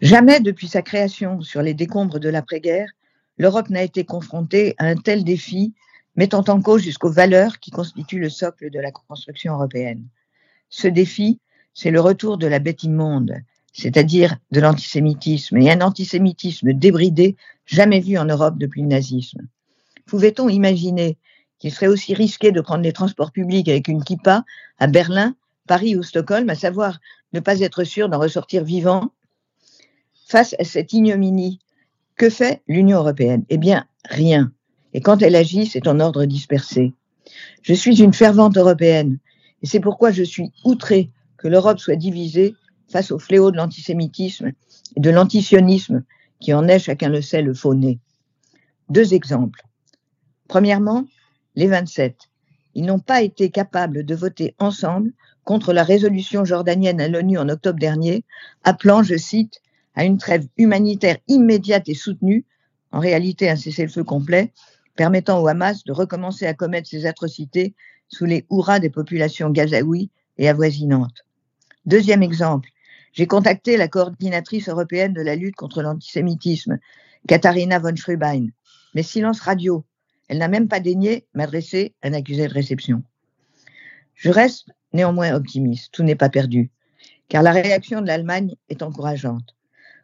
Jamais 0.00 0.38
depuis 0.38 0.68
sa 0.68 0.82
création 0.82 1.40
sur 1.40 1.60
les 1.60 1.74
décombres 1.74 2.20
de 2.20 2.28
l'après-guerre, 2.28 2.88
l'Europe 3.36 3.68
n'a 3.68 3.82
été 3.82 4.04
confrontée 4.04 4.76
à 4.78 4.86
un 4.86 4.94
tel 4.94 5.24
défi 5.24 5.74
mettant 6.14 6.44
en 6.48 6.60
cause 6.60 6.82
jusqu'aux 6.82 7.10
valeurs 7.10 7.58
qui 7.58 7.72
constituent 7.72 8.20
le 8.20 8.28
socle 8.28 8.70
de 8.70 8.78
la 8.78 8.92
construction 8.92 9.54
européenne. 9.54 10.04
Ce 10.70 10.86
défi, 10.86 11.40
c'est 11.74 11.90
le 11.90 12.00
retour 12.00 12.38
de 12.38 12.46
la 12.46 12.60
bête 12.60 12.84
immonde, 12.84 13.34
c'est-à-dire 13.72 14.36
de 14.52 14.60
l'antisémitisme, 14.60 15.56
et 15.58 15.70
un 15.70 15.80
antisémitisme 15.80 16.72
débridé 16.72 17.36
jamais 17.66 18.00
vu 18.00 18.18
en 18.18 18.24
Europe 18.24 18.58
depuis 18.58 18.82
le 18.82 18.88
nazisme. 18.88 19.46
Pouvait-on 20.06 20.48
imaginer 20.48 21.18
qu'il 21.58 21.72
serait 21.72 21.88
aussi 21.88 22.14
risqué 22.14 22.52
de 22.52 22.60
prendre 22.60 22.84
les 22.84 22.92
transports 22.92 23.32
publics 23.32 23.68
avec 23.68 23.88
une 23.88 24.04
kippa 24.04 24.44
à 24.78 24.86
Berlin, 24.86 25.34
Paris 25.66 25.96
ou 25.96 26.04
Stockholm, 26.04 26.48
à 26.50 26.54
savoir 26.54 27.00
ne 27.32 27.40
pas 27.40 27.60
être 27.60 27.82
sûr 27.82 28.08
d'en 28.08 28.18
ressortir 28.18 28.64
vivant 28.64 29.12
Face 30.28 30.54
à 30.58 30.64
cette 30.64 30.92
ignominie, 30.92 31.58
que 32.16 32.28
fait 32.28 32.62
l'Union 32.68 32.98
européenne? 32.98 33.46
Eh 33.48 33.56
bien, 33.56 33.86
rien. 34.04 34.52
Et 34.92 35.00
quand 35.00 35.22
elle 35.22 35.34
agit, 35.34 35.64
c'est 35.64 35.88
en 35.88 36.00
ordre 36.00 36.26
dispersé. 36.26 36.92
Je 37.62 37.72
suis 37.72 38.02
une 38.02 38.12
fervente 38.12 38.58
européenne, 38.58 39.18
et 39.62 39.66
c'est 39.66 39.80
pourquoi 39.80 40.10
je 40.10 40.22
suis 40.22 40.52
outrée 40.64 41.10
que 41.38 41.48
l'Europe 41.48 41.78
soit 41.78 41.96
divisée 41.96 42.54
face 42.90 43.10
au 43.10 43.18
fléau 43.18 43.50
de 43.50 43.56
l'antisémitisme 43.56 44.52
et 44.96 45.00
de 45.00 45.08
l'antisionisme 45.08 46.04
qui 46.40 46.52
en 46.52 46.68
est, 46.68 46.78
chacun 46.78 47.08
le 47.08 47.22
sait, 47.22 47.40
le 47.40 47.54
faux 47.54 47.74
nez. 47.74 47.98
Deux 48.90 49.14
exemples. 49.14 49.62
Premièrement, 50.46 51.06
les 51.54 51.68
27. 51.68 52.28
Ils 52.74 52.84
n'ont 52.84 53.00
pas 53.00 53.22
été 53.22 53.48
capables 53.48 54.04
de 54.04 54.14
voter 54.14 54.54
ensemble 54.58 55.12
contre 55.44 55.72
la 55.72 55.84
résolution 55.84 56.44
jordanienne 56.44 57.00
à 57.00 57.08
l'ONU 57.08 57.38
en 57.38 57.48
octobre 57.48 57.78
dernier, 57.78 58.24
appelant, 58.62 59.02
je 59.02 59.16
cite, 59.16 59.62
à 59.98 60.04
une 60.04 60.16
trêve 60.16 60.46
humanitaire 60.56 61.18
immédiate 61.26 61.88
et 61.88 61.94
soutenue, 61.94 62.44
en 62.92 63.00
réalité 63.00 63.50
un 63.50 63.56
cessez-le-feu 63.56 64.04
complet, 64.04 64.52
permettant 64.94 65.42
au 65.42 65.48
Hamas 65.48 65.82
de 65.82 65.90
recommencer 65.90 66.46
à 66.46 66.54
commettre 66.54 66.88
ses 66.88 67.04
atrocités 67.04 67.74
sous 68.06 68.24
les 68.24 68.46
hurrahs 68.48 68.78
des 68.78 68.90
populations 68.90 69.50
gazaouis 69.50 70.08
et 70.38 70.48
avoisinantes. 70.48 71.26
Deuxième 71.84 72.22
exemple, 72.22 72.68
j'ai 73.12 73.26
contacté 73.26 73.76
la 73.76 73.88
coordinatrice 73.88 74.68
européenne 74.68 75.14
de 75.14 75.20
la 75.20 75.34
lutte 75.34 75.56
contre 75.56 75.82
l'antisémitisme, 75.82 76.78
Katharina 77.26 77.80
von 77.80 77.96
Schrebein, 77.96 78.50
mais 78.94 79.02
silence 79.02 79.40
radio. 79.40 79.84
Elle 80.28 80.38
n'a 80.38 80.46
même 80.46 80.68
pas 80.68 80.78
daigné 80.78 81.26
m'adresser 81.34 81.92
un 82.04 82.12
accusé 82.12 82.46
de 82.46 82.54
réception. 82.54 83.02
Je 84.14 84.30
reste 84.30 84.70
néanmoins 84.92 85.34
optimiste, 85.34 85.90
tout 85.90 86.04
n'est 86.04 86.14
pas 86.14 86.28
perdu, 86.28 86.70
car 87.28 87.42
la 87.42 87.50
réaction 87.50 88.00
de 88.00 88.06
l'Allemagne 88.06 88.54
est 88.68 88.84
encourageante. 88.84 89.57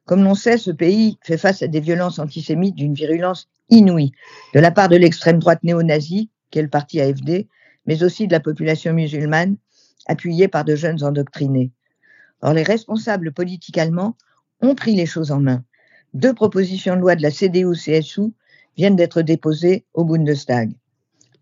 Comme 0.06 0.22
l'on 0.22 0.34
sait, 0.34 0.58
ce 0.58 0.70
pays 0.70 1.18
fait 1.22 1.38
face 1.38 1.62
à 1.62 1.66
des 1.66 1.80
violences 1.80 2.18
antisémites 2.18 2.74
d'une 2.74 2.94
virulence 2.94 3.48
inouïe, 3.70 4.12
de 4.54 4.60
la 4.60 4.70
part 4.70 4.88
de 4.88 4.96
l'extrême 4.96 5.38
droite 5.38 5.62
néo-nazie, 5.62 6.30
qui 6.50 6.58
est 6.58 6.62
le 6.62 6.68
parti 6.68 7.00
AFD, 7.00 7.48
mais 7.86 8.02
aussi 8.02 8.26
de 8.26 8.32
la 8.32 8.40
population 8.40 8.92
musulmane, 8.92 9.56
appuyée 10.06 10.48
par 10.48 10.64
de 10.64 10.76
jeunes 10.76 11.02
endoctrinés. 11.02 11.72
Or, 12.42 12.52
les 12.52 12.62
responsables 12.62 13.32
politiques 13.32 13.78
allemands 13.78 14.16
ont 14.60 14.74
pris 14.74 14.94
les 14.94 15.06
choses 15.06 15.32
en 15.32 15.40
main. 15.40 15.64
Deux 16.12 16.34
propositions 16.34 16.96
de 16.96 17.00
loi 17.00 17.16
de 17.16 17.22
la 17.22 17.30
CDU-CSU 17.30 18.32
viennent 18.76 18.96
d'être 18.96 19.22
déposées 19.22 19.86
au 19.94 20.04
Bundestag. 20.04 20.72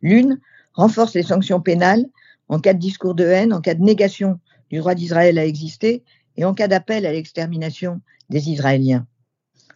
L'une 0.01 0.41
renforce 0.75 1.15
les 1.15 1.23
sanctions 1.25 1.61
pénales 1.61 2.07
en 2.49 2.61
cas 2.61 2.75
de 2.75 2.79
discours 2.79 3.15
de 3.15 3.25
haine, 3.25 3.53
en 3.53 3.61
cas 3.61 3.75
de 3.75 3.83
négation 3.83 4.39
du 4.71 4.79
droit 4.79 4.95
d'Israël 4.95 5.39
à 5.39 5.47
exister 5.47 6.05
et 6.37 6.45
en 6.45 6.55
cas 6.55 6.69
d'appel 6.69 7.07
à 7.07 7.13
l'extermination 7.13 8.01
des 8.31 8.51
Israéliens. 8.51 9.07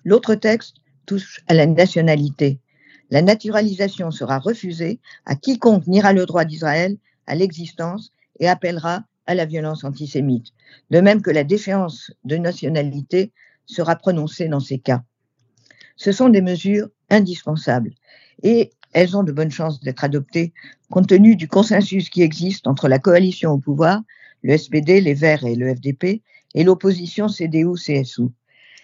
L'autre 0.04 0.34
texte 0.34 0.76
touche 1.04 1.42
à 1.48 1.54
la 1.54 1.66
nationalité. 1.66 2.60
La 3.10 3.22
naturalisation 3.22 4.10
sera 4.10 4.38
refusée 4.38 5.00
à 5.24 5.36
quiconque 5.36 5.86
niera 5.86 6.12
le 6.12 6.26
droit 6.26 6.44
d'Israël 6.44 6.96
à 7.26 7.34
l'existence 7.34 8.12
et 8.40 8.48
appellera 8.48 9.04
à 9.26 9.34
la 9.34 9.44
violence 9.44 9.84
antisémite, 9.84 10.48
de 10.90 11.00
même 11.00 11.22
que 11.22 11.30
la 11.30 11.44
déchéance 11.44 12.12
de 12.24 12.36
nationalité 12.36 13.32
sera 13.66 13.96
prononcée 13.96 14.48
dans 14.48 14.60
ces 14.60 14.78
cas. 14.78 15.02
Ce 15.96 16.12
sont 16.12 16.28
des 16.28 16.42
mesures 16.42 16.88
indispensables 17.10 17.92
et 18.42 18.70
elles 18.92 19.16
ont 19.16 19.24
de 19.24 19.32
bonnes 19.32 19.50
chances 19.50 19.80
d'être 19.80 20.04
adoptées 20.04 20.52
compte 20.90 21.08
tenu 21.08 21.36
du 21.36 21.48
consensus 21.48 22.10
qui 22.10 22.22
existe 22.22 22.66
entre 22.66 22.88
la 22.88 22.98
coalition 22.98 23.52
au 23.52 23.58
pouvoir, 23.58 24.02
le 24.42 24.56
SPD, 24.56 25.00
les 25.00 25.14
Verts 25.14 25.44
et 25.44 25.56
le 25.56 25.74
FDP, 25.74 26.22
et 26.56 26.64
l'opposition 26.64 27.28
CDU-CSU. 27.28 28.28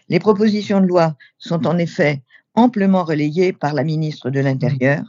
Les 0.09 0.21
propositions 0.21 0.81
de 0.81 0.87
loi 0.87 1.17
sont 1.39 1.67
en 1.67 1.79
effet 1.79 2.23
amplement 2.55 3.03
relayées 3.03 3.53
par 3.53 3.73
la 3.73 3.83
ministre 3.83 4.31
de 4.31 4.41
l'Intérieur. 4.41 5.03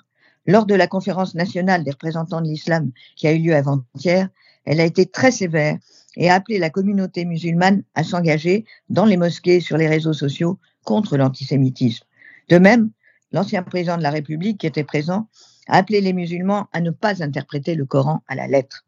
Lors 0.48 0.66
de 0.66 0.74
la 0.74 0.88
conférence 0.88 1.36
nationale 1.36 1.84
des 1.84 1.92
représentants 1.92 2.42
de 2.42 2.48
l'islam 2.48 2.92
qui 3.16 3.28
a 3.28 3.34
eu 3.34 3.40
lieu 3.40 3.56
avant-hier, 3.56 4.30
elle 4.66 4.80
a 4.80 4.86
été 4.86 5.06
très 5.06 5.32
sévère 5.32 5.78
et 6.16 6.30
a 6.30 6.36
appelé 6.36 6.58
la 6.58 6.70
communauté 6.70 7.26
musulmane 7.26 7.84
à 7.96 8.04
s'engager 8.04 8.66
dans 8.90 9.06
les 9.06 9.18
mosquées 9.18 9.58
et 9.58 9.62
sur 9.62 9.78
les 9.78 9.88
réseaux 9.88 10.14
sociaux 10.14 10.58
contre 10.86 11.18
l'antisémitisme. 11.18 12.06
De 12.50 12.58
même, 12.58 12.92
l'ancien 13.32 13.64
président 13.64 13.98
de 13.98 14.04
la 14.04 14.10
République 14.10 14.60
qui 14.60 14.68
était 14.68 14.84
présent 14.84 15.28
a 15.68 15.78
appelé 15.78 16.00
les 16.02 16.14
musulmans 16.14 16.68
à 16.72 16.80
ne 16.80 16.92
pas 16.92 17.24
interpréter 17.24 17.76
le 17.76 17.86
Coran 17.86 18.24
à 18.28 18.36
la 18.36 18.48
lettre. 18.48 18.86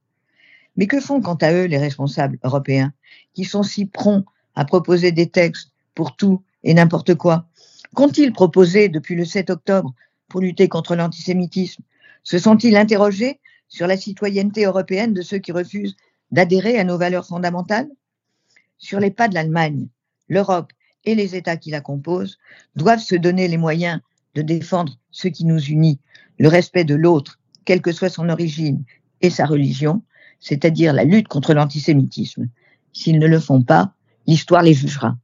Mais 0.75 0.87
que 0.87 0.99
font 0.99 1.21
quant 1.21 1.35
à 1.35 1.53
eux 1.53 1.65
les 1.65 1.77
responsables 1.77 2.37
européens 2.43 2.93
qui 3.33 3.45
sont 3.45 3.63
si 3.63 3.85
prompts 3.85 4.25
à 4.55 4.65
proposer 4.65 5.11
des 5.11 5.29
textes 5.29 5.71
pour 5.93 6.15
tout 6.15 6.43
et 6.63 6.73
n'importe 6.73 7.15
quoi? 7.15 7.47
Qu'ont-ils 7.93 8.33
proposé 8.33 8.89
depuis 8.89 9.15
le 9.15 9.25
7 9.25 9.49
octobre 9.49 9.93
pour 10.27 10.41
lutter 10.41 10.67
contre 10.67 10.95
l'antisémitisme? 10.95 11.83
Se 12.23 12.39
sont-ils 12.39 12.75
interrogés 12.75 13.39
sur 13.69 13.87
la 13.87 13.97
citoyenneté 13.97 14.65
européenne 14.65 15.13
de 15.13 15.21
ceux 15.21 15.37
qui 15.37 15.51
refusent 15.51 15.95
d'adhérer 16.31 16.77
à 16.77 16.83
nos 16.83 16.97
valeurs 16.97 17.25
fondamentales? 17.25 17.89
Sur 18.77 18.99
les 18.99 19.11
pas 19.11 19.27
de 19.27 19.33
l'Allemagne, 19.33 19.87
l'Europe 20.27 20.73
et 21.05 21.15
les 21.15 21.35
États 21.35 21.57
qui 21.57 21.69
la 21.69 21.81
composent 21.81 22.37
doivent 22.75 22.99
se 22.99 23.15
donner 23.15 23.47
les 23.47 23.57
moyens 23.57 24.01
de 24.33 24.41
défendre 24.41 24.97
ce 25.11 25.27
qui 25.29 25.45
nous 25.45 25.61
unit, 25.63 25.99
le 26.39 26.49
respect 26.49 26.83
de 26.83 26.95
l'autre, 26.95 27.39
quelle 27.63 27.81
que 27.81 27.93
soit 27.93 28.09
son 28.09 28.29
origine 28.29 28.83
et 29.21 29.29
sa 29.29 29.45
religion, 29.45 30.03
c'est-à-dire 30.39 30.93
la 30.93 31.03
lutte 31.03 31.27
contre 31.27 31.53
l'antisémitisme. 31.53 32.47
S'ils 32.93 33.19
ne 33.19 33.27
le 33.27 33.39
font 33.39 33.61
pas, 33.61 33.93
l'histoire 34.27 34.61
les 34.61 34.73
jugera. 34.73 35.17